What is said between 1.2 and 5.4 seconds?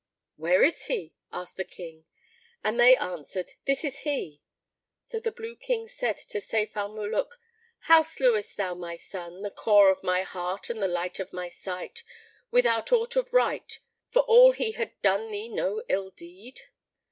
asked the King and they answered, "This is he." So the